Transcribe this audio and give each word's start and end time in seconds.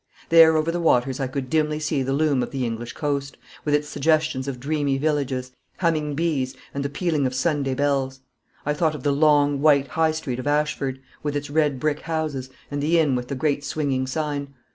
There 0.29 0.57
over 0.57 0.71
the 0.71 0.79
waters 0.79 1.19
I 1.19 1.27
could 1.27 1.47
dimly 1.47 1.79
see 1.79 2.01
the 2.01 2.11
loom 2.11 2.41
of 2.41 2.49
the 2.49 2.65
English 2.65 2.93
coast, 2.93 3.37
with 3.63 3.75
its 3.75 3.87
suggestions 3.87 4.47
of 4.47 4.59
dreamy 4.59 4.97
villages, 4.97 5.51
humming 5.77 6.15
bees, 6.15 6.55
and 6.73 6.83
the 6.83 6.89
pealing 6.89 7.27
of 7.27 7.35
Sunday 7.35 7.75
bells. 7.75 8.21
I 8.65 8.73
thought 8.73 8.95
of 8.95 9.03
the 9.03 9.13
long, 9.13 9.61
white 9.61 9.89
High 9.89 10.13
Street 10.13 10.39
of 10.39 10.47
Ashford, 10.47 10.99
with 11.21 11.35
its 11.35 11.51
red 11.51 11.79
brick 11.79 11.99
houses, 11.99 12.49
and 12.71 12.81
the 12.81 12.97
inn 12.97 13.13
with 13.13 13.27
the 13.27 13.35
great 13.35 13.63
swinging 13.63 14.07
sign. 14.07 14.55